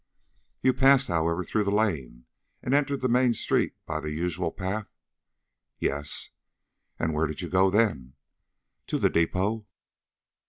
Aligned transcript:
"You 0.63 0.73
passed, 0.73 1.09
however, 1.09 1.43
through 1.43 1.63
the 1.63 1.69
lane, 1.71 2.25
and 2.63 2.73
entered 2.73 3.01
the 3.01 3.07
main 3.07 3.35
street 3.35 3.75
by 3.85 3.99
the 3.99 4.09
usual 4.09 4.51
path?" 4.51 4.91
"Yes." 5.77 6.31
"And 6.97 7.13
where 7.13 7.27
did 7.27 7.43
you 7.43 7.49
go 7.49 7.69
then?" 7.69 8.13
"To 8.87 8.97
the 8.97 9.11
depot." 9.11 9.67